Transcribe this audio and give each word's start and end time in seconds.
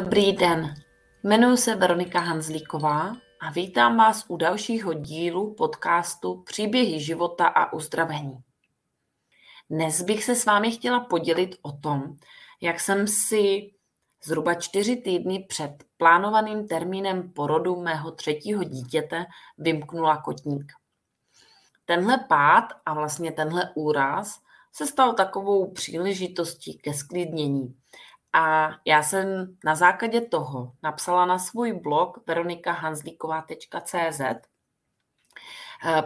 Dobrý 0.00 0.32
den, 0.32 0.74
jmenuji 1.22 1.56
se 1.56 1.74
Veronika 1.74 2.20
Hanzlíková 2.20 3.16
a 3.40 3.50
vítám 3.50 3.96
vás 3.96 4.24
u 4.28 4.36
dalšího 4.36 4.92
dílu 4.92 5.54
podcastu 5.54 6.42
Příběhy 6.46 7.00
života 7.00 7.46
a 7.46 7.72
uzdravení. 7.72 8.38
Dnes 9.70 10.02
bych 10.02 10.24
se 10.24 10.34
s 10.34 10.46
vámi 10.46 10.70
chtěla 10.70 11.00
podělit 11.00 11.56
o 11.62 11.72
tom, 11.72 12.16
jak 12.60 12.80
jsem 12.80 13.06
si 13.06 13.70
zhruba 14.24 14.54
čtyři 14.54 14.96
týdny 14.96 15.46
před 15.48 15.84
plánovaným 15.96 16.68
termínem 16.68 17.32
porodu 17.32 17.76
mého 17.76 18.10
třetího 18.10 18.64
dítěte 18.64 19.26
vymknula 19.58 20.16
kotník. 20.16 20.72
Tenhle 21.84 22.18
pád 22.28 22.64
a 22.86 22.94
vlastně 22.94 23.32
tenhle 23.32 23.70
úraz 23.74 24.40
se 24.72 24.86
stal 24.86 25.12
takovou 25.12 25.70
příležitostí 25.70 26.78
ke 26.78 26.94
sklidnění 26.94 27.74
a 28.32 28.70
já 28.86 29.02
jsem 29.02 29.56
na 29.64 29.74
základě 29.74 30.20
toho 30.20 30.72
napsala 30.82 31.26
na 31.26 31.38
svůj 31.38 31.72
blog 31.72 32.18
veronikahanzlíková.cz 32.26 34.20
eh, 34.20 34.42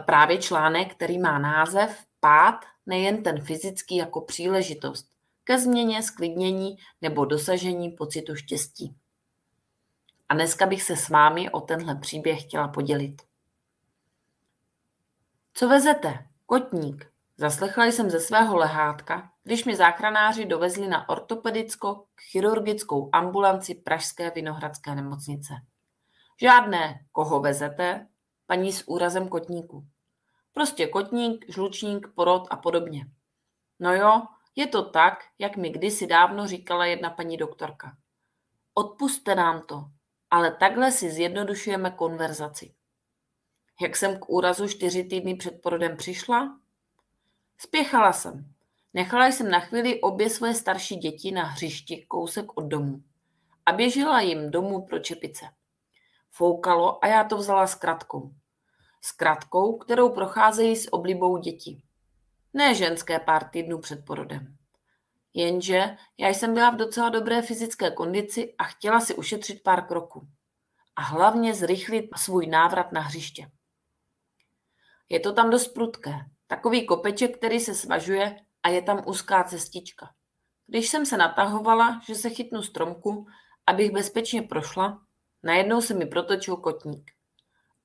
právě 0.05 0.37
článek, 0.37 0.95
který 0.95 1.19
má 1.19 1.39
název 1.39 2.05
Pád 2.19 2.65
nejen 2.85 3.23
ten 3.23 3.41
fyzický 3.41 3.95
jako 3.95 4.21
příležitost 4.21 5.07
ke 5.43 5.59
změně, 5.59 6.03
sklidnění 6.03 6.77
nebo 7.01 7.25
dosažení 7.25 7.89
pocitu 7.89 8.35
štěstí. 8.35 8.95
A 10.29 10.33
dneska 10.33 10.65
bych 10.65 10.83
se 10.83 10.95
s 10.95 11.09
vámi 11.09 11.49
o 11.49 11.61
tenhle 11.61 11.95
příběh 11.95 12.41
chtěla 12.41 12.67
podělit. 12.67 13.21
Co 15.53 15.69
vezete? 15.69 16.27
Kotník, 16.45 17.11
Zaslechla 17.37 17.85
jsem 17.85 18.09
ze 18.09 18.19
svého 18.19 18.57
lehátka, 18.57 19.31
když 19.43 19.65
mi 19.65 19.75
záchranáři 19.75 20.45
dovezli 20.45 20.87
na 20.87 21.09
ortopedicko-chirurgickou 21.09 23.09
ambulanci 23.13 23.75
Pražské 23.75 24.31
Vinohradské 24.31 24.95
nemocnice. 24.95 25.53
Žádné, 26.41 26.99
koho 27.11 27.39
vezete, 27.39 28.07
paní 28.45 28.73
s 28.73 28.87
úrazem 28.87 29.27
kotníku. 29.27 29.87
Prostě 30.53 30.87
kotník, 30.87 31.45
žlučník, 31.53 32.07
porod 32.15 32.47
a 32.49 32.55
podobně. 32.55 33.05
No 33.79 33.93
jo, 33.93 34.21
je 34.55 34.67
to 34.67 34.89
tak, 34.89 35.19
jak 35.39 35.57
mi 35.57 35.69
kdysi 35.69 36.07
dávno 36.07 36.47
říkala 36.47 36.85
jedna 36.85 37.09
paní 37.09 37.37
doktorka. 37.37 37.97
Odpuste 38.73 39.35
nám 39.35 39.61
to, 39.61 39.85
ale 40.29 40.51
takhle 40.51 40.91
si 40.91 41.11
zjednodušujeme 41.11 41.91
konverzaci. 41.91 42.73
Jak 43.81 43.95
jsem 43.95 44.19
k 44.19 44.29
úrazu 44.29 44.67
čtyři 44.67 45.03
týdny 45.03 45.35
před 45.35 45.61
porodem 45.61 45.97
přišla? 45.97 46.59
Spěchala 47.57 48.13
jsem. 48.13 48.55
Nechala 48.93 49.27
jsem 49.27 49.49
na 49.49 49.59
chvíli 49.59 50.01
obě 50.01 50.29
svoje 50.29 50.53
starší 50.53 50.95
děti 50.95 51.31
na 51.31 51.43
hřišti 51.43 52.05
kousek 52.07 52.57
od 52.57 52.63
domu 52.63 53.03
a 53.65 53.71
běžela 53.71 54.21
jim 54.21 54.51
domů 54.51 54.85
pro 54.85 54.99
čepice. 54.99 55.45
Foukalo 56.31 57.05
a 57.05 57.07
já 57.07 57.23
to 57.23 57.37
vzala 57.37 57.67
s 57.67 57.75
kratkou. 57.75 58.33
S 59.01 59.11
kratkou, 59.11 59.77
kterou 59.77 60.09
procházejí 60.09 60.75
s 60.75 60.93
oblibou 60.93 61.37
děti. 61.37 61.81
Ne 62.53 62.75
ženské 62.75 63.19
pár 63.19 63.49
týdnů 63.49 63.79
před 63.79 64.05
porodem. 64.05 64.57
Jenže 65.33 65.97
já 66.17 66.29
jsem 66.29 66.53
byla 66.53 66.69
v 66.69 66.75
docela 66.75 67.09
dobré 67.09 67.41
fyzické 67.41 67.91
kondici 67.91 68.55
a 68.57 68.63
chtěla 68.63 68.99
si 68.99 69.15
ušetřit 69.15 69.63
pár 69.63 69.87
kroků. 69.87 70.27
A 70.95 71.01
hlavně 71.01 71.53
zrychlit 71.53 72.09
svůj 72.17 72.47
návrat 72.47 72.91
na 72.91 73.01
hřiště. 73.01 73.51
Je 75.09 75.19
to 75.19 75.33
tam 75.33 75.49
dost 75.49 75.67
prudké. 75.67 76.13
Takový 76.47 76.85
kopeček, 76.85 77.37
který 77.37 77.59
se 77.59 77.75
svažuje 77.75 78.39
a 78.63 78.69
je 78.69 78.81
tam 78.81 79.03
úzká 79.07 79.43
cestička. 79.43 80.09
Když 80.67 80.89
jsem 80.89 81.05
se 81.05 81.17
natahovala, 81.17 82.01
že 82.07 82.15
se 82.15 82.29
chytnu 82.29 82.63
stromku, 82.63 83.27
abych 83.67 83.91
bezpečně 83.91 84.41
prošla, 84.41 85.01
najednou 85.43 85.81
se 85.81 85.93
mi 85.93 86.05
protočil 86.05 86.57
kotník. 86.57 87.11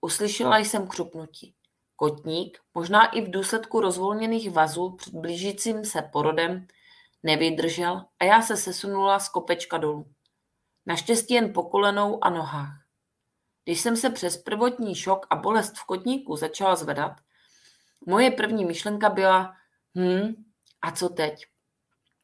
Uslyšela 0.01 0.59
jsem 0.59 0.89
křupnutí. 0.89 1.55
Kotník, 1.97 2.59
možná 2.75 3.07
i 3.07 3.21
v 3.21 3.31
důsledku 3.31 3.81
rozvolněných 3.81 4.51
vazů 4.51 4.97
před 4.97 5.15
blížícím 5.15 5.85
se 5.85 6.03
porodem, 6.03 6.67
nevydržel 7.23 8.05
a 8.21 8.25
já 8.25 8.43
se 8.43 8.57
sesunula 8.57 9.19
z 9.19 9.29
kopečka 9.29 9.79
dolů. 9.79 10.07
Naštěstí 10.87 11.35
jen 11.35 11.53
po 11.53 11.63
kolenou 11.63 12.25
a 12.25 12.31
nohách. 12.31 12.85
Když 13.65 13.81
jsem 13.81 13.97
se 13.97 14.11
přes 14.11 14.37
prvotní 14.37 14.95
šok 14.95 15.27
a 15.31 15.37
bolest 15.37 15.79
v 15.79 15.85
kotníku 15.85 16.37
začala 16.37 16.77
zvedat, 16.77 17.13
Moje 18.07 18.31
první 18.31 18.65
myšlenka 18.65 19.11
byla, 19.11 19.55
hm, 19.99 20.45
a 20.83 20.91
co 20.93 21.09
teď? 21.09 21.47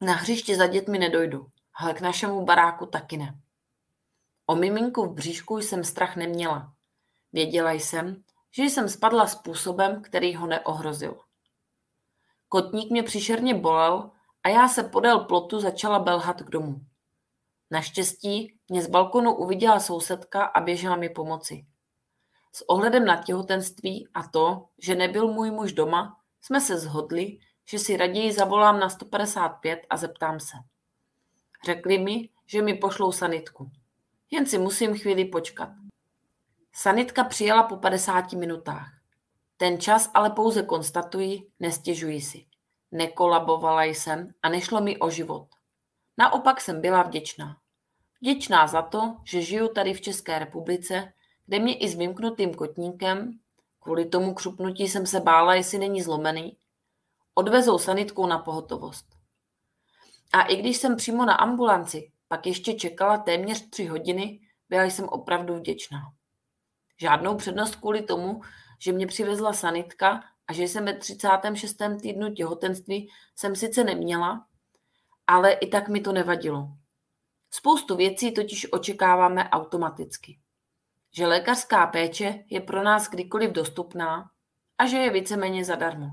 Na 0.00 0.12
hřiště 0.12 0.56
za 0.56 0.66
dětmi 0.66 0.98
nedojdu, 0.98 1.46
ale 1.80 1.94
k 1.94 2.00
našemu 2.00 2.44
baráku 2.44 2.86
taky 2.86 3.16
ne. 3.16 3.40
O 4.46 4.56
miminku 4.56 5.06
v 5.06 5.14
bříšku 5.14 5.58
jsem 5.58 5.84
strach 5.84 6.16
neměla. 6.16 6.74
Věděla 7.32 7.72
jsem, 7.72 8.22
že 8.56 8.62
jsem 8.62 8.88
spadla 8.88 9.26
způsobem, 9.26 10.02
který 10.02 10.34
ho 10.34 10.46
neohrozil. 10.46 11.20
Kotník 12.48 12.90
mě 12.90 13.02
příšerně 13.02 13.54
bolel 13.54 14.10
a 14.42 14.48
já 14.48 14.68
se 14.68 14.82
podél 14.82 15.18
plotu 15.18 15.60
začala 15.60 15.98
belhat 15.98 16.42
k 16.42 16.50
domu. 16.50 16.80
Naštěstí 17.70 18.58
mě 18.68 18.82
z 18.82 18.86
balkonu 18.86 19.34
uviděla 19.34 19.80
sousedka 19.80 20.44
a 20.44 20.60
běžela 20.60 20.96
mi 20.96 21.08
pomoci. 21.08 21.66
S 22.56 22.68
ohledem 22.68 23.04
na 23.04 23.22
těhotenství 23.22 24.08
a 24.14 24.28
to, 24.28 24.68
že 24.78 24.94
nebyl 24.94 25.28
můj 25.32 25.50
muž 25.50 25.72
doma, 25.72 26.20
jsme 26.42 26.60
se 26.60 26.78
shodli, 26.78 27.38
že 27.64 27.78
si 27.78 27.96
raději 27.96 28.32
zavolám 28.32 28.80
na 28.80 28.88
155 28.88 29.80
a 29.90 29.96
zeptám 29.96 30.40
se. 30.40 30.56
Řekli 31.64 31.98
mi, 31.98 32.28
že 32.46 32.62
mi 32.62 32.74
pošlou 32.74 33.12
sanitku. 33.12 33.70
Jen 34.30 34.46
si 34.46 34.58
musím 34.58 34.98
chvíli 34.98 35.24
počkat. 35.24 35.68
Sanitka 36.72 37.24
přijela 37.24 37.62
po 37.62 37.76
50 37.76 38.32
minutách. 38.32 38.88
Ten 39.56 39.80
čas 39.80 40.10
ale 40.14 40.30
pouze 40.30 40.62
konstatuji, 40.62 41.50
nestěžuji 41.60 42.20
si. 42.20 42.46
Nekolabovala 42.92 43.84
jsem 43.84 44.34
a 44.42 44.48
nešlo 44.48 44.80
mi 44.80 44.98
o 44.98 45.10
život. 45.10 45.48
Naopak 46.18 46.60
jsem 46.60 46.80
byla 46.80 47.02
vděčná. 47.02 47.56
Vděčná 48.20 48.66
za 48.66 48.82
to, 48.82 49.16
že 49.24 49.42
žiju 49.42 49.68
tady 49.68 49.94
v 49.94 50.00
České 50.00 50.38
republice 50.38 51.12
kde 51.46 51.58
mě 51.58 51.78
i 51.78 51.88
s 51.88 51.94
vymknutým 51.94 52.54
kotníkem, 52.54 53.38
kvůli 53.80 54.04
tomu 54.04 54.34
křupnutí 54.34 54.88
jsem 54.88 55.06
se 55.06 55.20
bála, 55.20 55.54
jestli 55.54 55.78
není 55.78 56.02
zlomený, 56.02 56.56
odvezou 57.34 57.78
sanitkou 57.78 58.26
na 58.26 58.38
pohotovost. 58.38 59.06
A 60.32 60.42
i 60.42 60.56
když 60.56 60.76
jsem 60.76 60.96
přímo 60.96 61.24
na 61.24 61.34
ambulanci 61.34 62.12
pak 62.28 62.46
ještě 62.46 62.74
čekala 62.74 63.18
téměř 63.18 63.70
tři 63.70 63.86
hodiny, 63.86 64.40
byla 64.68 64.84
jsem 64.84 65.08
opravdu 65.08 65.54
vděčná. 65.54 65.98
Žádnou 67.00 67.36
přednost 67.36 67.76
kvůli 67.76 68.02
tomu, 68.02 68.40
že 68.80 68.92
mě 68.92 69.06
přivezla 69.06 69.52
sanitka 69.52 70.24
a 70.46 70.52
že 70.52 70.62
jsem 70.62 70.84
ve 70.84 70.94
36. 70.94 71.76
týdnu 72.02 72.34
těhotenství 72.34 73.10
jsem 73.36 73.56
sice 73.56 73.84
neměla, 73.84 74.46
ale 75.26 75.52
i 75.52 75.66
tak 75.66 75.88
mi 75.88 76.00
to 76.00 76.12
nevadilo. 76.12 76.68
Spoustu 77.50 77.96
věcí 77.96 78.32
totiž 78.32 78.72
očekáváme 78.72 79.50
automaticky 79.50 80.38
že 81.16 81.26
lékařská 81.26 81.86
péče 81.86 82.44
je 82.50 82.60
pro 82.60 82.82
nás 82.82 83.10
kdykoliv 83.10 83.52
dostupná 83.52 84.30
a 84.78 84.86
že 84.86 84.96
je 84.96 85.10
víceméně 85.10 85.64
zadarmo. 85.64 86.06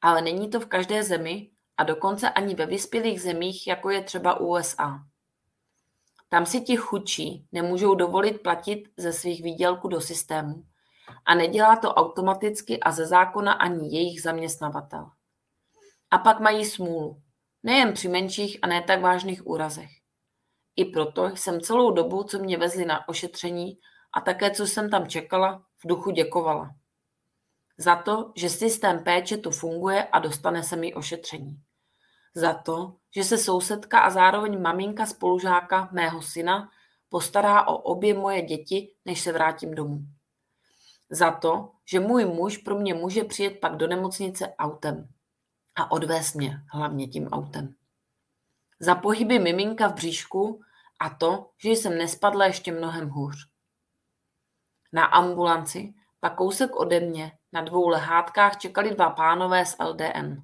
Ale 0.00 0.22
není 0.22 0.50
to 0.50 0.60
v 0.60 0.66
každé 0.66 1.02
zemi 1.02 1.50
a 1.76 1.84
dokonce 1.84 2.30
ani 2.30 2.54
ve 2.54 2.66
vyspělých 2.66 3.22
zemích, 3.22 3.66
jako 3.66 3.90
je 3.90 4.02
třeba 4.02 4.40
USA. 4.40 5.04
Tam 6.28 6.46
si 6.46 6.60
ti 6.60 6.76
chudší 6.76 7.46
nemůžou 7.52 7.94
dovolit 7.94 8.42
platit 8.42 8.88
ze 8.96 9.12
svých 9.12 9.42
výdělků 9.42 9.88
do 9.88 10.00
systému 10.00 10.64
a 11.26 11.34
nedělá 11.34 11.76
to 11.76 11.94
automaticky 11.94 12.80
a 12.80 12.90
ze 12.90 13.06
zákona 13.06 13.52
ani 13.52 13.96
jejich 13.96 14.22
zaměstnavatel. 14.22 15.10
A 16.10 16.18
pak 16.18 16.40
mají 16.40 16.64
smůlu, 16.64 17.22
nejen 17.62 17.92
při 17.92 18.08
menších 18.08 18.58
a 18.62 18.66
ne 18.66 18.82
tak 18.82 19.00
vážných 19.00 19.46
úrazech. 19.46 19.90
I 20.76 20.84
proto 20.84 21.26
jsem 21.26 21.60
celou 21.60 21.90
dobu, 21.90 22.22
co 22.22 22.38
mě 22.38 22.58
vezli 22.58 22.84
na 22.84 23.08
ošetření, 23.08 23.78
a 24.12 24.20
také, 24.20 24.50
co 24.50 24.66
jsem 24.66 24.90
tam 24.90 25.06
čekala, 25.06 25.62
v 25.84 25.88
duchu 25.88 26.10
děkovala. 26.10 26.74
Za 27.78 27.96
to, 27.96 28.32
že 28.36 28.48
systém 28.48 29.04
péče 29.04 29.36
tu 29.36 29.50
funguje 29.50 30.04
a 30.04 30.18
dostane 30.18 30.62
se 30.62 30.76
mi 30.76 30.94
ošetření. 30.94 31.62
Za 32.34 32.54
to, 32.54 32.96
že 33.14 33.24
se 33.24 33.38
sousedka 33.38 34.00
a 34.00 34.10
zároveň 34.10 34.62
maminka 34.62 35.06
spolužáka 35.06 35.88
mého 35.92 36.22
syna 36.22 36.70
postará 37.08 37.66
o 37.66 37.76
obě 37.76 38.14
moje 38.14 38.42
děti, 38.42 38.94
než 39.04 39.20
se 39.20 39.32
vrátím 39.32 39.74
domů. 39.74 40.00
Za 41.10 41.30
to, 41.30 41.72
že 41.90 42.00
můj 42.00 42.24
muž 42.24 42.56
pro 42.56 42.74
mě 42.74 42.94
může 42.94 43.24
přijet 43.24 43.60
pak 43.60 43.76
do 43.76 43.86
nemocnice 43.86 44.54
autem 44.58 45.08
a 45.74 45.90
odvést 45.90 46.34
mě 46.34 46.62
hlavně 46.72 47.08
tím 47.08 47.28
autem. 47.28 47.74
Za 48.80 48.94
pohyby 48.94 49.38
miminka 49.38 49.88
v 49.88 49.94
bříšku 49.94 50.60
a 51.00 51.10
to, 51.10 51.50
že 51.62 51.70
jsem 51.70 51.98
nespadla 51.98 52.46
ještě 52.46 52.72
mnohem 52.72 53.08
hůř. 53.08 53.49
Na 54.92 55.04
ambulanci 55.04 55.94
pak 56.20 56.34
kousek 56.34 56.76
ode 56.76 57.00
mě 57.00 57.32
na 57.52 57.60
dvou 57.60 57.88
lehátkách 57.88 58.58
čekali 58.58 58.90
dva 58.90 59.10
pánové 59.10 59.66
z 59.66 59.76
LDN. 59.78 60.42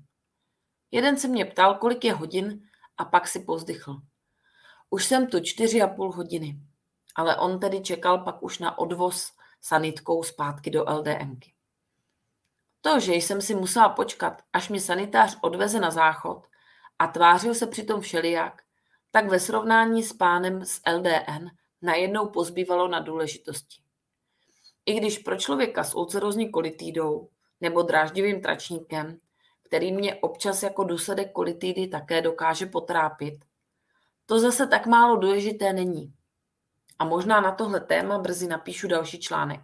Jeden 0.90 1.16
se 1.16 1.28
mě 1.28 1.44
ptal, 1.44 1.74
kolik 1.74 2.04
je 2.04 2.12
hodin 2.12 2.62
a 2.96 3.04
pak 3.04 3.28
si 3.28 3.40
pozdychl. 3.40 3.96
Už 4.90 5.06
jsem 5.06 5.26
tu 5.26 5.40
čtyři 5.40 5.82
a 5.82 5.88
půl 5.88 6.12
hodiny, 6.12 6.60
ale 7.14 7.36
on 7.36 7.60
tedy 7.60 7.80
čekal 7.80 8.18
pak 8.18 8.42
už 8.42 8.58
na 8.58 8.78
odvoz 8.78 9.32
sanitkou 9.60 10.22
zpátky 10.22 10.70
do 10.70 10.84
LDMky. 10.84 11.52
To, 12.80 13.00
že 13.00 13.14
jsem 13.14 13.42
si 13.42 13.54
musela 13.54 13.88
počkat, 13.88 14.42
až 14.52 14.68
mi 14.68 14.80
sanitář 14.80 15.38
odveze 15.40 15.80
na 15.80 15.90
záchod 15.90 16.46
a 16.98 17.06
tvářil 17.06 17.54
se 17.54 17.66
přitom 17.66 18.00
všelijak, 18.00 18.62
tak 19.10 19.28
ve 19.28 19.40
srovnání 19.40 20.02
s 20.02 20.12
pánem 20.12 20.64
z 20.64 20.80
LDN 20.92 21.48
najednou 21.82 22.28
pozbývalo 22.28 22.88
na 22.88 23.00
důležitosti. 23.00 23.85
I 24.86 24.94
když 24.94 25.18
pro 25.18 25.36
člověka 25.36 25.84
s 25.84 25.94
ulcerózní 25.94 26.50
kolitídou 26.50 27.28
nebo 27.60 27.82
dráždivým 27.82 28.42
tračníkem, 28.42 29.18
který 29.62 29.92
mě 29.92 30.14
občas 30.14 30.62
jako 30.62 30.84
důsledek 30.84 31.32
kolitidy 31.32 31.88
také 31.88 32.22
dokáže 32.22 32.66
potrápit, 32.66 33.34
to 34.26 34.40
zase 34.40 34.66
tak 34.66 34.86
málo 34.86 35.16
důležité 35.16 35.72
není. 35.72 36.12
A 36.98 37.04
možná 37.04 37.40
na 37.40 37.52
tohle 37.52 37.80
téma 37.80 38.18
brzy 38.18 38.46
napíšu 38.46 38.88
další 38.88 39.20
článek. 39.20 39.60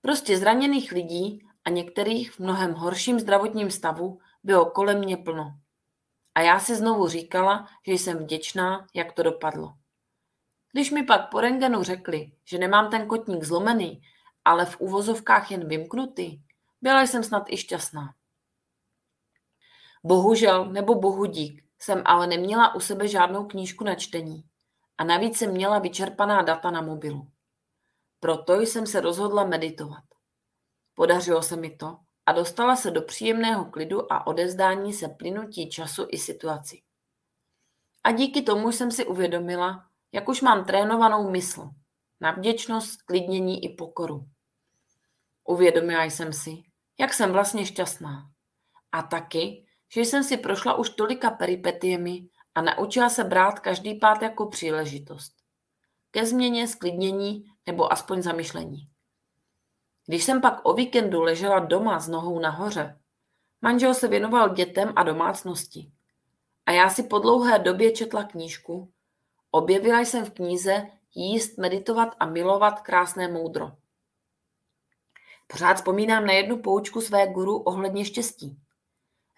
Prostě 0.00 0.38
zraněných 0.38 0.92
lidí 0.92 1.48
a 1.64 1.70
některých 1.70 2.32
v 2.32 2.38
mnohem 2.38 2.74
horším 2.74 3.20
zdravotním 3.20 3.70
stavu 3.70 4.20
bylo 4.44 4.66
kolem 4.66 4.98
mě 4.98 5.16
plno. 5.16 5.52
A 6.34 6.40
já 6.40 6.60
si 6.60 6.76
znovu 6.76 7.08
říkala, 7.08 7.68
že 7.86 7.92
jsem 7.92 8.18
vděčná, 8.18 8.86
jak 8.94 9.12
to 9.12 9.22
dopadlo. 9.22 9.72
Když 10.72 10.90
mi 10.90 11.02
pak 11.02 11.30
po 11.30 11.40
rengenu 11.40 11.82
řekli, 11.82 12.32
že 12.44 12.58
nemám 12.58 12.90
ten 12.90 13.06
kotník 13.06 13.44
zlomený, 13.44 14.02
ale 14.44 14.66
v 14.66 14.80
uvozovkách 14.80 15.50
jen 15.50 15.68
vymknutý, 15.68 16.40
byla 16.82 17.02
jsem 17.02 17.24
snad 17.24 17.44
i 17.48 17.56
šťastná. 17.56 18.14
Bohužel, 20.04 20.64
nebo 20.64 20.94
bohu 20.94 21.24
dík, 21.24 21.64
jsem 21.78 22.02
ale 22.04 22.26
neměla 22.26 22.74
u 22.74 22.80
sebe 22.80 23.08
žádnou 23.08 23.44
knížku 23.44 23.84
na 23.84 23.94
čtení 23.94 24.44
a 24.98 25.04
navíc 25.04 25.38
jsem 25.38 25.50
měla 25.50 25.78
vyčerpaná 25.78 26.42
data 26.42 26.70
na 26.70 26.80
mobilu. 26.80 27.28
Proto 28.20 28.60
jsem 28.60 28.86
se 28.86 29.00
rozhodla 29.00 29.44
meditovat. 29.44 30.04
Podařilo 30.94 31.42
se 31.42 31.56
mi 31.56 31.70
to 31.70 31.98
a 32.26 32.32
dostala 32.32 32.76
se 32.76 32.90
do 32.90 33.02
příjemného 33.02 33.64
klidu 33.64 34.12
a 34.12 34.26
odezdání 34.26 34.92
se 34.92 35.08
plynutí 35.08 35.70
času 35.70 36.06
i 36.10 36.18
situaci. 36.18 36.82
A 38.04 38.12
díky 38.12 38.42
tomu 38.42 38.72
jsem 38.72 38.90
si 38.90 39.06
uvědomila, 39.06 39.86
jak 40.12 40.28
už 40.28 40.42
mám 40.42 40.64
trénovanou 40.64 41.30
mysl, 41.30 41.70
na 42.20 42.30
vděčnost, 42.30 42.90
sklidnění 42.90 43.64
i 43.64 43.74
pokoru. 43.74 44.28
Uvědomila 45.44 46.04
jsem 46.04 46.32
si, 46.32 46.62
jak 47.00 47.14
jsem 47.14 47.32
vlastně 47.32 47.66
šťastná. 47.66 48.30
A 48.92 49.02
taky, 49.02 49.66
že 49.94 50.00
jsem 50.00 50.24
si 50.24 50.36
prošla 50.36 50.74
už 50.74 50.90
tolika 50.90 51.30
peripetiemi 51.30 52.28
a 52.54 52.62
naučila 52.62 53.10
se 53.10 53.24
brát 53.24 53.60
každý 53.60 53.94
pát 53.94 54.22
jako 54.22 54.46
příležitost. 54.46 55.32
Ke 56.10 56.26
změně, 56.26 56.68
sklidnění 56.68 57.44
nebo 57.66 57.92
aspoň 57.92 58.22
zamyšlení. 58.22 58.88
Když 60.06 60.24
jsem 60.24 60.40
pak 60.40 60.60
o 60.62 60.74
víkendu 60.74 61.22
ležela 61.22 61.58
doma 61.58 62.00
s 62.00 62.08
nohou 62.08 62.40
nahoře, 62.40 63.00
manžel 63.60 63.94
se 63.94 64.08
věnoval 64.08 64.54
dětem 64.54 64.92
a 64.96 65.02
domácnosti. 65.02 65.92
A 66.66 66.72
já 66.72 66.90
si 66.90 67.02
po 67.02 67.18
dlouhé 67.18 67.58
době 67.58 67.92
četla 67.92 68.24
knížku. 68.24 68.92
Objevila 69.50 70.00
jsem 70.00 70.24
v 70.24 70.30
knize 70.30 70.86
Jíst, 71.14 71.58
meditovat 71.58 72.16
a 72.20 72.26
milovat 72.26 72.80
krásné 72.80 73.28
moudro. 73.28 73.72
Pořád 75.46 75.74
vzpomínám 75.74 76.26
na 76.26 76.32
jednu 76.32 76.62
poučku 76.62 77.00
své 77.00 77.26
guru 77.26 77.56
ohledně 77.56 78.04
štěstí. 78.04 78.58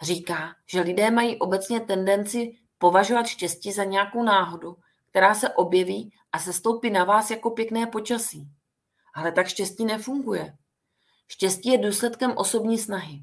Říká, 0.02 0.54
že 0.66 0.80
lidé 0.80 1.10
mají 1.10 1.38
obecně 1.38 1.80
tendenci 1.80 2.56
považovat 2.78 3.26
štěstí 3.26 3.72
za 3.72 3.84
nějakou 3.84 4.22
náhodu, 4.22 4.76
která 5.10 5.34
se 5.34 5.48
objeví 5.48 6.12
a 6.32 6.38
se 6.38 6.52
stoupí 6.52 6.90
na 6.90 7.04
vás 7.04 7.30
jako 7.30 7.50
pěkné 7.50 7.86
počasí. 7.86 8.48
Ale 9.14 9.32
tak 9.32 9.46
štěstí 9.46 9.84
nefunguje. 9.84 10.56
Štěstí 11.28 11.68
je 11.68 11.78
důsledkem 11.78 12.32
osobní 12.36 12.78
snahy. 12.78 13.22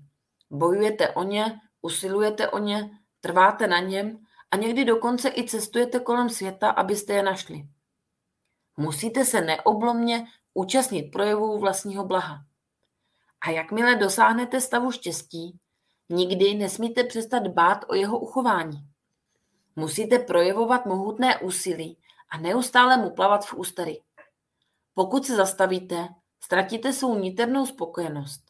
Bojujete 0.49 1.09
o 1.09 1.23
ně, 1.23 1.61
usilujete 1.81 2.49
o 2.49 2.57
ně, 2.57 2.89
trváte 3.21 3.67
na 3.67 3.79
něm 3.79 4.26
a 4.51 4.57
někdy 4.57 4.85
dokonce 4.85 5.29
i 5.29 5.43
cestujete 5.43 5.99
kolem 5.99 6.29
světa, 6.29 6.69
abyste 6.69 7.13
je 7.13 7.23
našli. 7.23 7.67
Musíte 8.77 9.25
se 9.25 9.41
neoblomně 9.41 10.27
účastnit 10.53 11.11
projevů 11.11 11.59
vlastního 11.59 12.05
blaha. 12.05 12.45
A 13.41 13.49
jakmile 13.49 13.95
dosáhnete 13.95 14.61
stavu 14.61 14.91
štěstí, 14.91 15.59
nikdy 16.09 16.53
nesmíte 16.53 17.03
přestat 17.03 17.47
bát 17.47 17.85
o 17.87 17.95
jeho 17.95 18.19
uchování. 18.19 18.87
Musíte 19.75 20.19
projevovat 20.19 20.85
mohutné 20.85 21.37
úsilí 21.37 21.97
a 22.29 22.37
neustále 22.37 22.97
mu 22.97 23.09
plavat 23.09 23.45
v 23.45 23.53
ústery. 23.53 24.01
Pokud 24.93 25.25
se 25.25 25.35
zastavíte, 25.35 26.07
ztratíte 26.39 26.93
svou 26.93 27.19
niternou 27.19 27.65
spokojenost. 27.65 28.41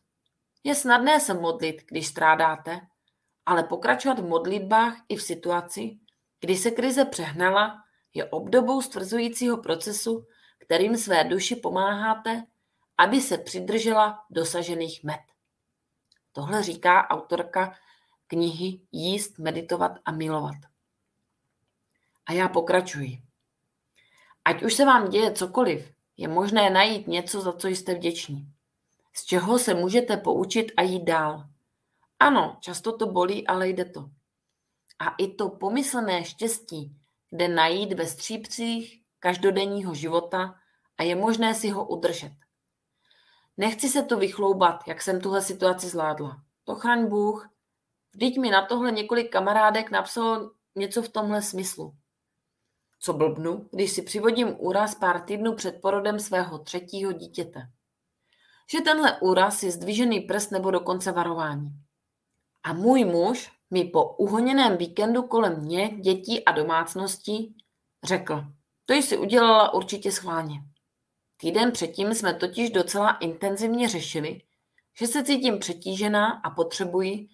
Je 0.64 0.76
snadné 0.76 1.20
se 1.20 1.34
modlit, 1.34 1.84
když 1.88 2.08
strádáte, 2.08 2.82
ale 3.48 3.64
pokračovat 3.64 4.20
v 4.20 4.28
modlitbách 4.28 4.98
i 5.10 5.16
v 5.16 5.22
situaci, 5.22 5.98
kdy 6.40 6.56
se 6.56 6.72
krize 6.72 7.06
přehnala, 7.06 7.84
je 8.14 8.26
obdobou 8.26 8.82
stvrzujícího 8.82 9.58
procesu, 9.58 10.28
kterým 10.60 10.98
své 10.98 11.24
duši 11.24 11.56
pomáháte, 11.56 12.44
aby 12.98 13.22
se 13.22 13.38
přidržela 13.38 14.26
dosažených 14.30 15.04
met. 15.04 15.20
Tohle 16.32 16.64
říká 16.64 17.10
autorka 17.10 17.76
knihy 18.28 18.82
Jíst, 18.92 19.40
meditovat 19.40 19.92
a 20.06 20.12
milovat. 20.12 20.58
A 22.26 22.34
já 22.34 22.48
pokračuji. 22.48 23.22
Ať 24.46 24.64
už 24.64 24.74
se 24.74 24.86
vám 24.86 25.10
děje 25.10 25.32
cokoliv, 25.32 25.92
je 26.18 26.28
možné 26.28 26.70
najít 26.70 27.08
něco, 27.08 27.42
za 27.42 27.54
co 27.54 27.68
jste 27.68 27.96
vděční. 27.96 28.52
Z 29.14 29.26
čeho 29.26 29.60
se 29.60 29.74
můžete 29.74 30.18
poučit 30.18 30.72
a 30.78 30.82
jít 30.82 31.04
dál. 31.04 31.57
Ano, 32.20 32.58
často 32.60 32.98
to 32.98 33.08
bolí, 33.08 33.48
ale 33.48 33.70
jde 33.70 33.86
to. 33.86 34.10
A 35.00 35.10
i 35.10 35.28
to 35.28 35.50
pomyslné 35.50 36.26
štěstí 36.26 36.96
jde 37.32 37.48
najít 37.48 37.94
ve 37.94 38.08
střípcích 38.08 39.02
každodenního 39.20 39.94
života 39.94 40.56
a 40.98 41.04
je 41.04 41.16
možné 41.16 41.54
si 41.54 41.70
ho 41.70 41.88
udržet. 41.88 42.34
Nechci 43.58 43.90
se 43.90 44.04
to 44.04 44.18
vychloubat, 44.18 44.88
jak 44.88 45.02
jsem 45.02 45.22
tuhle 45.22 45.42
situaci 45.42 45.88
zvládla. 45.88 46.44
To 46.64 46.76
chraň 46.76 47.08
Bůh. 47.08 47.50
Vždyť 48.14 48.38
mi 48.38 48.50
na 48.50 48.66
tohle 48.66 48.92
několik 48.92 49.32
kamarádek 49.32 49.92
napsalo 49.92 50.52
něco 50.76 51.02
v 51.02 51.10
tomhle 51.10 51.42
smyslu. 51.42 51.96
Co 53.00 53.14
blbnu, 53.14 53.70
když 53.72 53.92
si 53.92 54.02
přivodím 54.02 54.56
úraz 54.60 54.96
pár 54.96 55.22
týdnů 55.22 55.56
před 55.56 55.82
porodem 55.82 56.20
svého 56.20 56.60
třetího 56.60 57.12
dítěte. 57.12 57.70
Že 58.72 58.82
tenhle 58.82 59.20
úraz 59.20 59.64
je 59.64 59.72
zdvižený 59.72 60.22
prst 60.22 60.52
nebo 60.52 60.72
dokonce 60.72 61.12
varování. 61.12 61.70
A 62.68 62.74
můj 62.74 63.06
muž 63.06 63.52
mi 63.72 63.84
po 63.84 64.04
uhoněném 64.04 64.78
víkendu 64.78 65.24
kolem 65.24 65.62
mě, 65.62 65.90
dětí 65.90 66.46
a 66.46 66.52
domácností 66.52 67.56
řekl, 68.04 68.44
to 68.86 68.94
jsi 68.94 69.18
udělala 69.18 69.74
určitě 69.74 70.12
schválně. 70.12 70.60
Týden 71.38 71.72
předtím 71.72 72.14
jsme 72.14 72.34
totiž 72.34 72.70
docela 72.70 73.12
intenzivně 73.12 73.90
řešili, 73.90 74.42
že 75.00 75.08
se 75.08 75.24
cítím 75.24 75.60
přetížená 75.60 76.42
a 76.44 76.50
potřebuji, 76.50 77.28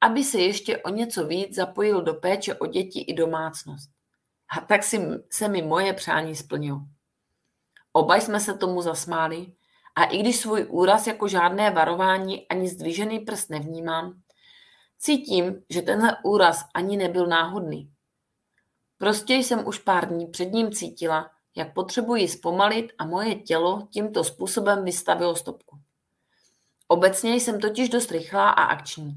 aby 0.00 0.24
se 0.24 0.38
ještě 0.38 0.78
o 0.78 0.88
něco 0.88 1.26
víc 1.26 1.54
zapojil 1.54 2.02
do 2.02 2.14
péče 2.14 2.54
o 2.54 2.66
děti 2.66 3.00
i 3.00 3.14
domácnost. 3.14 3.90
A 4.56 4.60
tak 4.60 4.82
si, 4.82 5.00
se 5.32 5.48
mi 5.48 5.62
moje 5.62 5.92
přání 5.92 6.36
splnilo. 6.36 6.80
Oba 7.92 8.16
jsme 8.16 8.40
se 8.40 8.54
tomu 8.54 8.82
zasmáli 8.82 9.52
a 9.94 10.04
i 10.04 10.18
když 10.18 10.36
svůj 10.36 10.66
úraz 10.70 11.06
jako 11.06 11.28
žádné 11.28 11.70
varování 11.70 12.48
ani 12.48 12.68
zdvižený 12.68 13.18
prst 13.18 13.50
nevnímám, 13.50 14.22
cítím, 15.00 15.62
že 15.70 15.82
tenhle 15.82 16.16
úraz 16.24 16.64
ani 16.74 16.96
nebyl 16.96 17.26
náhodný. 17.26 17.90
Prostě 18.98 19.34
jsem 19.34 19.66
už 19.66 19.78
pár 19.78 20.08
dní 20.08 20.26
před 20.26 20.52
ním 20.52 20.72
cítila, 20.72 21.30
jak 21.56 21.74
potřebuji 21.74 22.28
zpomalit 22.28 22.92
a 22.98 23.06
moje 23.06 23.34
tělo 23.34 23.88
tímto 23.90 24.24
způsobem 24.24 24.84
vystavilo 24.84 25.36
stopku. 25.36 25.78
Obecně 26.88 27.34
jsem 27.34 27.60
totiž 27.60 27.88
dost 27.88 28.10
rychlá 28.10 28.50
a 28.50 28.62
akční. 28.62 29.14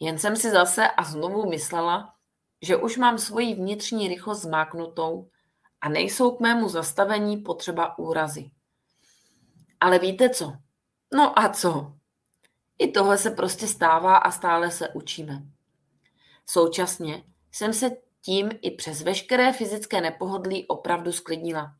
Jen 0.00 0.18
jsem 0.18 0.36
si 0.36 0.50
zase 0.50 0.88
a 0.88 1.04
znovu 1.04 1.48
myslela, 1.48 2.14
že 2.62 2.76
už 2.76 2.96
mám 2.96 3.18
svoji 3.18 3.54
vnitřní 3.54 4.08
rychlost 4.08 4.42
zmáknutou 4.42 5.28
a 5.80 5.88
nejsou 5.88 6.30
k 6.30 6.40
mému 6.40 6.68
zastavení 6.68 7.36
potřeba 7.36 7.98
úrazy. 7.98 8.50
Ale 9.80 9.98
víte 9.98 10.28
co? 10.28 10.52
No 11.14 11.38
a 11.38 11.48
co? 11.48 11.92
I 12.78 12.90
tohle 12.90 13.18
se 13.18 13.30
prostě 13.30 13.66
stává 13.66 14.16
a 14.16 14.30
stále 14.30 14.70
se 14.70 14.88
učíme. 14.88 15.42
Současně 16.46 17.24
jsem 17.52 17.72
se 17.72 17.90
tím 18.20 18.50
i 18.62 18.70
přes 18.70 19.02
veškeré 19.02 19.52
fyzické 19.52 20.00
nepohodlí 20.00 20.66
opravdu 20.66 21.12
sklidnila. 21.12 21.76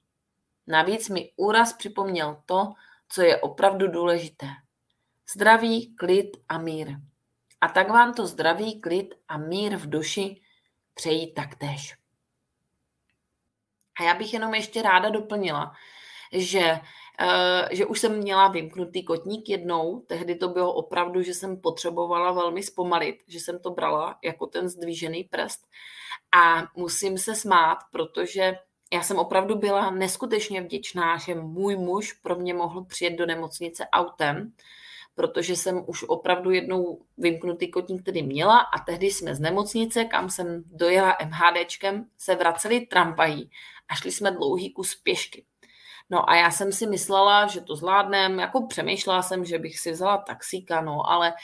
Navíc 0.66 1.08
mi 1.08 1.32
úraz 1.36 1.72
připomněl 1.72 2.42
to, 2.46 2.72
co 3.08 3.22
je 3.22 3.40
opravdu 3.40 3.88
důležité. 3.88 4.46
Zdraví, 5.34 5.94
klid 5.94 6.36
a 6.48 6.58
mír. 6.58 6.96
A 7.60 7.68
tak 7.68 7.88
vám 7.88 8.14
to 8.14 8.26
zdraví, 8.26 8.80
klid 8.80 9.14
a 9.28 9.38
mír 9.38 9.76
v 9.76 9.90
duši 9.90 10.40
přejí 10.94 11.34
taktéž. 11.34 11.96
A 14.00 14.02
já 14.02 14.14
bych 14.14 14.32
jenom 14.32 14.54
ještě 14.54 14.82
ráda 14.82 15.08
doplnila, 15.08 15.72
že 16.32 16.80
že 17.71 17.87
už 17.87 18.00
jsem 18.00 18.18
měla 18.18 18.49
vymknutý 18.49 19.04
kotník 19.04 19.49
jednou, 19.49 20.00
tehdy 20.00 20.35
to 20.35 20.49
bylo 20.49 20.75
opravdu, 20.75 21.23
že 21.23 21.35
jsem 21.35 21.61
potřebovala 21.61 22.33
velmi 22.33 22.62
zpomalit, 22.62 23.16
že 23.28 23.40
jsem 23.40 23.59
to 23.59 23.71
brala 23.71 24.18
jako 24.25 24.47
ten 24.47 24.68
zdvížený 24.68 25.25
prst 25.25 25.66
a 26.37 26.62
musím 26.76 27.18
se 27.18 27.35
smát, 27.35 27.78
protože 27.92 28.59
já 28.92 29.02
jsem 29.02 29.18
opravdu 29.18 29.59
byla 29.59 29.90
neskutečně 29.90 30.61
vděčná, 30.61 31.16
že 31.18 31.35
můj 31.35 31.76
muž 31.76 32.12
pro 32.12 32.37
mě 32.37 32.54
mohl 32.54 32.85
přijet 32.85 33.14
do 33.14 33.26
nemocnice 33.26 33.87
autem, 33.92 34.52
protože 35.14 35.56
jsem 35.56 35.85
už 35.87 36.04
opravdu 36.09 36.50
jednou 36.50 37.00
vymknutý 37.18 37.71
kotník 37.71 38.04
tedy 38.04 38.23
měla 38.23 38.59
a 38.59 38.78
tehdy 38.78 39.06
jsme 39.06 39.35
z 39.35 39.40
nemocnice, 39.40 40.04
kam 40.04 40.30
jsem 40.30 40.64
dojela 40.66 41.16
MHDčkem, 41.25 42.06
se 42.18 42.35
vraceli 42.35 42.87
tramvají 42.87 43.50
a 43.88 43.94
šli 43.94 44.12
jsme 44.12 44.30
dlouhý 44.30 44.73
kus 44.73 44.94
pěšky. 44.94 45.44
No 46.14 46.30
a 46.30 46.37
já 46.37 46.50
jsem 46.50 46.73
si 46.73 46.87
myslela, 46.87 47.47
že 47.47 47.61
to 47.61 47.76
zvládnem, 47.76 48.38
jako 48.38 48.66
přemýšlela 48.66 49.23
jsem, 49.23 49.44
že 49.44 49.59
bych 49.59 49.78
si 49.78 49.92
vzala 49.92 50.18
taxíka, 50.18 50.80
no 50.80 51.11
ale 51.11 51.35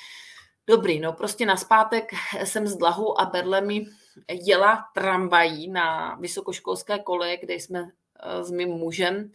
dobrý, 0.66 1.00
no 1.00 1.12
prostě 1.12 1.46
na 1.46 1.56
zpátek 1.56 2.04
jsem 2.44 2.66
s 2.66 2.76
Dlahou 2.76 3.20
a 3.20 3.24
Berlemi 3.24 3.86
jela 4.28 4.84
tramvají 4.94 5.68
na 5.70 6.14
vysokoškolské 6.14 6.98
koleje, 6.98 7.36
kde 7.36 7.54
jsme 7.54 7.80
eh, 7.80 8.44
s 8.44 8.50
mým 8.50 8.68
mužem, 8.68 9.32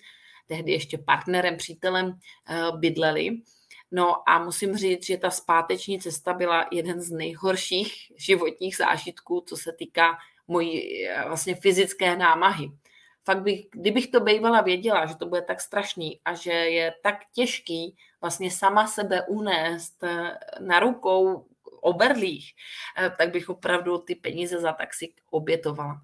tehdy 0.47 0.71
ještě 0.71 0.97
partnerem, 0.97 1.57
přítelem, 1.57 2.19
eh, 2.49 2.71
bydleli. 2.77 3.29
No 3.91 4.29
a 4.29 4.43
musím 4.43 4.77
říct, 4.77 5.05
že 5.05 5.17
ta 5.17 5.29
zpáteční 5.29 5.99
cesta 5.99 6.33
byla 6.33 6.67
jeden 6.71 7.01
z 7.01 7.11
nejhorších 7.11 8.11
životních 8.15 8.77
zážitků, 8.77 9.43
co 9.47 9.57
se 9.57 9.73
týká 9.73 10.17
mojí 10.47 11.05
eh, 11.07 11.23
vlastně 11.27 11.55
fyzické 11.55 12.17
námahy 12.17 12.71
fakt 13.25 13.41
bych, 13.41 13.65
kdybych 13.71 14.07
to 14.07 14.19
bývala 14.19 14.61
věděla, 14.61 15.05
že 15.05 15.15
to 15.15 15.25
bude 15.25 15.41
tak 15.41 15.61
strašný 15.61 16.19
a 16.25 16.33
že 16.33 16.51
je 16.51 16.93
tak 17.03 17.15
těžký 17.33 17.97
vlastně 18.21 18.51
sama 18.51 18.87
sebe 18.87 19.21
unést 19.27 20.03
eh, 20.03 20.37
na 20.59 20.79
rukou 20.79 21.45
o 21.81 21.93
berlích, 21.93 22.53
eh, 22.97 23.09
tak 23.17 23.31
bych 23.31 23.49
opravdu 23.49 23.97
ty 23.97 24.15
peníze 24.15 24.61
za 24.61 24.73
taxi 24.73 25.13
obětovala. 25.31 26.01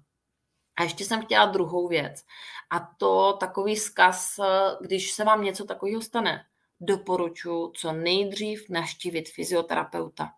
A 0.76 0.82
ještě 0.82 1.04
jsem 1.04 1.22
chtěla 1.22 1.46
druhou 1.46 1.88
věc. 1.88 2.24
A 2.70 2.80
to 2.96 3.32
takový 3.40 3.76
zkaz, 3.76 4.38
eh, 4.38 4.44
když 4.80 5.12
se 5.12 5.24
vám 5.24 5.44
něco 5.44 5.64
takového 5.64 6.02
stane, 6.02 6.44
doporučuji 6.80 7.70
co 7.70 7.92
nejdřív 7.92 8.68
naštívit 8.68 9.28
fyzioterapeuta. 9.28 10.30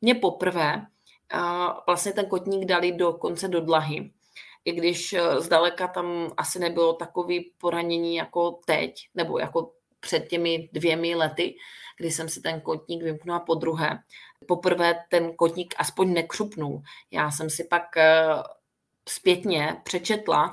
Mně 0.00 0.14
poprvé 0.14 0.86
vlastně 1.86 2.12
ten 2.12 2.26
kotník 2.26 2.64
dali 2.68 2.92
do 2.92 3.12
konce 3.12 3.48
do 3.48 3.60
dlahy 3.60 4.10
i 4.64 4.72
když 4.72 5.12
eh, 5.12 5.40
zdaleka 5.40 5.88
tam 5.88 6.32
asi 6.36 6.58
nebylo 6.58 6.92
takový 6.92 7.52
poranění 7.58 8.16
jako 8.16 8.60
teď, 8.66 9.08
nebo 9.14 9.38
jako 9.38 9.72
před 10.00 10.28
těmi 10.28 10.68
dvěmi 10.72 11.14
lety, 11.14 11.56
kdy 11.98 12.10
jsem 12.10 12.28
si 12.28 12.40
ten 12.40 12.60
kotník 12.60 13.02
vymknula 13.02 13.40
po 13.40 13.54
druhé. 13.54 13.98
Poprvé 14.48 14.94
ten 15.10 15.36
kotník 15.36 15.74
aspoň 15.78 16.12
nekřupnul. 16.12 16.82
Já 17.10 17.30
jsem 17.30 17.50
si 17.50 17.64
pak 17.64 17.96
eh, 17.96 18.26
zpětně 19.08 19.76
přečetla, 19.84 20.52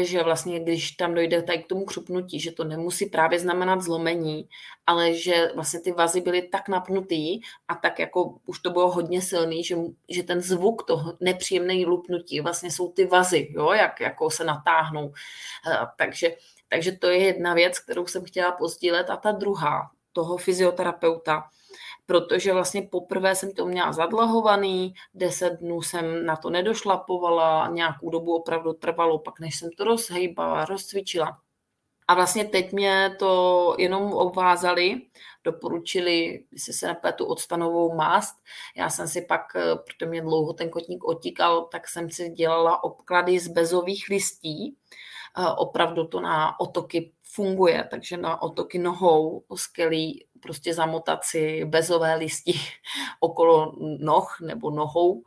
že 0.00 0.22
vlastně, 0.22 0.60
když 0.60 0.90
tam 0.90 1.14
dojde 1.14 1.42
tady 1.42 1.58
k 1.58 1.66
tomu 1.66 1.84
křupnutí, 1.84 2.40
že 2.40 2.52
to 2.52 2.64
nemusí 2.64 3.06
právě 3.06 3.38
znamenat 3.38 3.82
zlomení, 3.82 4.48
ale 4.86 5.14
že 5.14 5.50
vlastně 5.54 5.80
ty 5.80 5.92
vazy 5.92 6.20
byly 6.20 6.42
tak 6.42 6.68
napnutý 6.68 7.40
a 7.68 7.74
tak 7.74 7.98
jako 7.98 8.34
už 8.46 8.58
to 8.58 8.70
bylo 8.70 8.90
hodně 8.90 9.22
silný, 9.22 9.64
že, 9.64 9.76
že 10.08 10.22
ten 10.22 10.40
zvuk 10.40 10.82
toho 10.86 11.16
nepříjemné 11.20 11.74
lupnutí 11.86 12.40
vlastně 12.40 12.70
jsou 12.70 12.92
ty 12.92 13.06
vazy, 13.06 13.48
jo, 13.50 13.72
jak 13.72 14.00
jako 14.00 14.30
se 14.30 14.44
natáhnou. 14.44 15.12
Eh, 15.70 15.86
takže, 15.96 16.36
takže 16.68 16.92
to 16.92 17.06
je 17.06 17.18
jedna 17.18 17.54
věc, 17.54 17.78
kterou 17.78 18.06
jsem 18.06 18.24
chtěla 18.24 18.52
pozdílet 18.52 19.10
a 19.10 19.16
ta 19.16 19.32
druhá, 19.32 19.90
toho 20.12 20.36
fyzioterapeuta, 20.36 21.44
protože 22.06 22.52
vlastně 22.52 22.82
poprvé 22.82 23.34
jsem 23.34 23.52
to 23.52 23.66
měla 23.66 23.92
zadlahovaný, 23.92 24.94
deset 25.14 25.50
dnů 25.50 25.82
jsem 25.82 26.26
na 26.26 26.36
to 26.36 26.50
nedošlapovala, 26.50 27.68
nějakou 27.68 28.10
dobu 28.10 28.34
opravdu 28.34 28.72
trvalo, 28.72 29.18
pak 29.18 29.40
než 29.40 29.58
jsem 29.58 29.70
to 29.70 29.84
rozhejbala, 29.84 30.64
rozcvičila. 30.64 31.38
A 32.08 32.14
vlastně 32.14 32.44
teď 32.44 32.72
mě 32.72 33.16
to 33.18 33.74
jenom 33.78 34.12
obvázali, 34.12 35.02
doporučili, 35.44 36.44
jestli 36.52 36.72
se 36.72 36.86
nepletu, 36.86 37.24
odstanovou 37.24 37.94
mást. 37.94 38.36
Já 38.76 38.90
jsem 38.90 39.08
si 39.08 39.22
pak, 39.22 39.40
protože 39.52 40.10
mě 40.10 40.22
dlouho 40.22 40.52
ten 40.52 40.70
kotník 40.70 41.04
otíkal, 41.04 41.62
tak 41.72 41.88
jsem 41.88 42.10
si 42.10 42.30
dělala 42.30 42.84
obklady 42.84 43.38
z 43.38 43.48
bezových 43.48 44.04
listí. 44.10 44.76
Opravdu 45.56 46.06
to 46.06 46.20
na 46.20 46.60
otoky 46.60 47.12
funguje, 47.34 47.88
takže 47.90 48.16
na 48.16 48.42
otoky 48.42 48.78
nohou 48.78 49.44
skvělý 49.54 50.26
prostě 50.40 50.74
zamotat 50.74 51.24
si 51.24 51.64
bezové 51.64 52.14
listí 52.14 52.60
okolo 53.20 53.72
noh 53.98 54.40
nebo 54.40 54.70
nohou. 54.70 55.22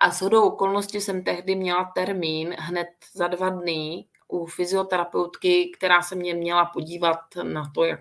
A 0.00 0.10
s 0.10 0.22
hodou 0.22 0.42
okolností 0.42 1.00
jsem 1.00 1.24
tehdy 1.24 1.54
měla 1.54 1.92
termín 1.94 2.54
hned 2.58 2.88
za 3.12 3.28
dva 3.28 3.48
dny 3.48 4.06
u 4.28 4.46
fyzioterapeutky, 4.46 5.72
která 5.76 6.02
se 6.02 6.14
mě 6.14 6.34
měla 6.34 6.64
podívat 6.64 7.20
na 7.42 7.70
to, 7.74 7.84
jak 7.84 8.00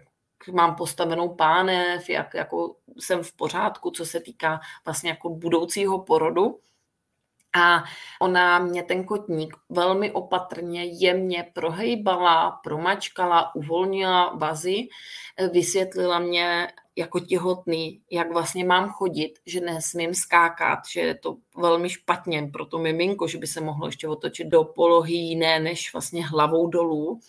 mám 0.51 0.75
postavenou 0.75 1.29
pánev, 1.29 2.09
jak 2.09 2.33
jako 2.33 2.75
jsem 2.99 3.23
v 3.23 3.33
pořádku, 3.33 3.91
co 3.91 4.05
se 4.05 4.19
týká 4.19 4.59
vlastně 4.85 5.09
jako 5.09 5.29
budoucího 5.29 5.99
porodu. 5.99 6.59
A 7.57 7.83
ona 8.21 8.59
mě 8.59 8.83
ten 8.83 9.03
kotník 9.03 9.55
velmi 9.69 10.11
opatrně, 10.11 10.83
jemně 10.83 11.51
prohejbala, 11.53 12.51
promačkala, 12.63 13.55
uvolnila 13.55 14.35
vazy, 14.35 14.87
vysvětlila 15.51 16.19
mě 16.19 16.67
jako 16.95 17.19
těhotný, 17.19 18.01
jak 18.11 18.31
vlastně 18.31 18.65
mám 18.65 18.89
chodit, 18.89 19.39
že 19.45 19.61
nesmím 19.61 20.13
skákat, 20.13 20.79
že 20.91 21.01
je 21.01 21.15
to 21.15 21.37
velmi 21.57 21.89
špatně 21.89 22.49
pro 22.53 22.65
to 22.65 22.77
miminko, 22.77 23.27
že 23.27 23.37
by 23.37 23.47
se 23.47 23.61
mohlo 23.61 23.87
ještě 23.87 24.07
otočit 24.07 24.47
do 24.47 24.63
polohy 24.63 25.13
jiné 25.13 25.59
než 25.59 25.93
vlastně 25.93 26.27
hlavou 26.27 26.67
dolů, 26.67 27.19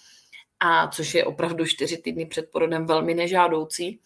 a 0.61 0.89
což 0.89 1.15
je 1.15 1.25
opravdu 1.25 1.67
čtyři 1.67 1.99
týdny 1.99 2.27
před 2.27 2.51
porodem 2.53 2.87
velmi 2.87 3.15
nežádoucí. 3.15 4.01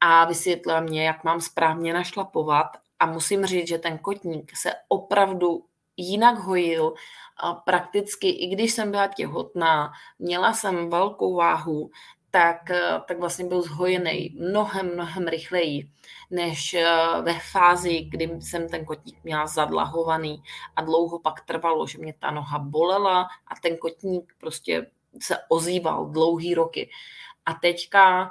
A 0.00 0.24
vysvětlila 0.24 0.80
mě, 0.80 1.06
jak 1.06 1.24
mám 1.24 1.40
správně 1.40 1.92
našlapovat 1.92 2.66
a 3.00 3.06
musím 3.06 3.46
říct, 3.46 3.68
že 3.68 3.78
ten 3.78 3.98
kotník 3.98 4.56
se 4.56 4.72
opravdu 4.88 5.64
jinak 5.96 6.38
hojil. 6.38 6.94
A 7.36 7.54
prakticky, 7.54 8.28
i 8.28 8.46
když 8.46 8.72
jsem 8.72 8.90
byla 8.90 9.06
těhotná, 9.06 9.92
měla 10.18 10.52
jsem 10.52 10.90
velkou 10.90 11.36
váhu, 11.36 11.90
tak, 12.30 12.70
tak 13.08 13.18
vlastně 13.18 13.44
byl 13.44 13.62
zhojený 13.62 14.36
mnohem, 14.40 14.94
mnohem 14.94 15.28
rychleji, 15.28 15.90
než 16.30 16.74
eh, 16.74 16.86
ve 17.22 17.34
fázi, 17.52 18.00
kdy 18.00 18.30
jsem 18.40 18.68
ten 18.68 18.84
kotník 18.84 19.24
měla 19.24 19.46
zadlahovaný 19.46 20.42
a 20.76 20.82
dlouho 20.82 21.18
pak 21.18 21.40
trvalo, 21.40 21.86
že 21.86 21.98
mě 21.98 22.14
ta 22.18 22.30
noha 22.30 22.58
bolela 22.58 23.22
a 23.22 23.54
ten 23.62 23.76
kotník 23.76 24.32
prostě 24.40 24.86
se 25.22 25.36
ozýval 25.48 26.06
dlouhý 26.06 26.54
roky. 26.54 26.90
A 27.46 27.54
teďka 27.54 28.30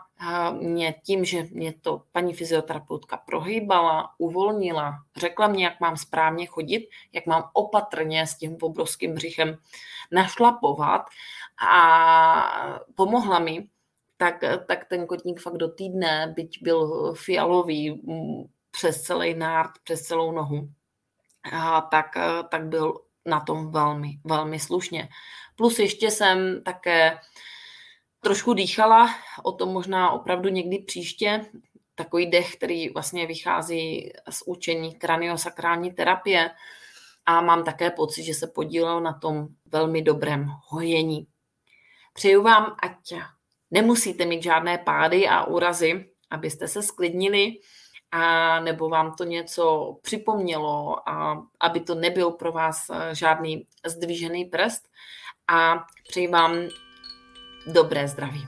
mě 0.52 0.96
tím, 1.04 1.26
že 1.26 1.44
mě 1.52 1.74
to 1.74 2.04
paní 2.12 2.34
fyzioterapeutka 2.34 3.18
prohýbala, 3.18 4.10
uvolnila, 4.18 4.94
řekla 5.18 5.48
mě, 5.48 5.64
jak 5.64 5.80
mám 5.80 5.98
správně 5.98 6.46
chodit, 6.46 6.90
jak 7.14 7.26
mám 7.26 7.50
opatrně 7.54 8.28
s 8.28 8.38
tím 8.38 8.58
obrovským 8.62 9.14
břichem 9.14 9.58
našlapovat 10.12 11.02
a 11.70 12.82
pomohla 12.96 13.40
mi, 13.40 13.68
tak, 14.18 14.44
tak 14.68 14.86
ten 14.86 15.08
kotník 15.08 15.42
fakt 15.42 15.58
do 15.58 15.68
týdne, 15.68 16.34
byť 16.36 16.64
byl 16.64 17.14
fialový 17.14 18.02
přes 18.72 19.02
celý 19.02 19.34
nárt, 19.34 19.72
přes 19.84 20.02
celou 20.02 20.32
nohu, 20.32 20.70
a 21.54 21.82
tak, 21.82 22.06
tak 22.50 22.66
byl 22.66 23.02
na 23.26 23.40
tom 23.40 23.72
velmi, 23.72 24.20
velmi 24.24 24.60
slušně. 24.60 25.10
Plus 25.56 25.80
ještě 25.80 26.12
jsem 26.12 26.64
také 26.64 27.20
trošku 28.20 28.54
dýchala, 28.54 29.10
o 29.44 29.52
tom 29.52 29.70
možná 29.70 30.12
opravdu 30.12 30.50
někdy 30.50 30.80
příště, 30.80 31.46
takový 31.96 32.26
dech, 32.26 32.56
který 32.56 32.90
vlastně 32.90 33.28
vychází 33.28 34.14
z 34.30 34.44
učení 34.46 34.96
kraniosakrální 34.96 35.92
terapie 35.92 36.52
a 37.26 37.42
mám 37.42 37.64
také 37.64 37.92
pocit, 37.92 38.24
že 38.24 38.34
se 38.34 38.48
podílel 38.48 39.02
na 39.02 39.14
tom 39.14 39.48
velmi 39.66 40.02
dobrém 40.02 40.52
hojení. 40.68 41.28
Přeju 42.14 42.42
vám, 42.42 42.76
ať 42.84 43.14
nemusíte 43.72 44.26
mít 44.26 44.44
žádné 44.44 44.78
pády 44.78 45.28
a 45.28 45.44
úrazy, 45.44 46.10
abyste 46.30 46.68
se 46.68 46.84
sklidnili, 46.84 47.52
a 48.12 48.60
nebo 48.60 48.90
vám 48.90 49.16
to 49.16 49.24
něco 49.24 49.98
připomnělo, 50.02 51.10
a 51.10 51.44
aby 51.60 51.80
to 51.80 51.96
nebyl 51.96 52.32
pro 52.32 52.52
vás 52.52 52.92
žádný 53.12 53.66
zdvížený 53.86 54.46
prst. 54.46 54.88
A 55.48 55.86
přeji 56.08 56.28
vám 56.28 56.56
dobré 57.66 58.08
zdraví. 58.08 58.48